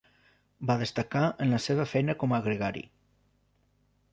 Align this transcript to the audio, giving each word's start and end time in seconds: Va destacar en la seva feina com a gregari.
Va 0.69 0.77
destacar 0.83 1.21
en 1.45 1.53
la 1.55 1.59
seva 1.67 1.87
feina 1.91 2.15
com 2.25 2.33
a 2.39 2.41
gregari. 2.47 2.85